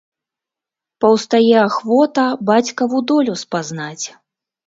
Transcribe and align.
Паўстае 1.03 1.51
ахвота 1.67 2.25
бацькаву 2.49 2.99
долю 3.13 3.33
спазнаць. 3.45 4.05